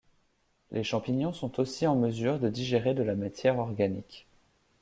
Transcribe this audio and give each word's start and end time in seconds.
Les 0.71 0.83
champignons 0.83 1.31
sont 1.31 1.59
aussi 1.59 1.85
en 1.85 1.95
mesure 1.95 2.39
de 2.39 2.49
digérer 2.49 2.95
de 2.95 3.03
la 3.03 3.13
matière 3.13 3.59
organique. 3.59 4.25